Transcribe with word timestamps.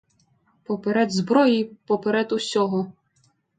Поперед 0.65 1.11
зброї, 1.11 1.71
поперед 1.85 2.31
усього! 2.31 2.91